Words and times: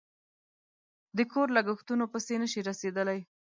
د 1.17 1.19
کور 1.31 1.47
لگښتونو 1.57 2.05
پسې 2.11 2.35
نشي 2.41 2.61
رسېدلی 2.69 3.19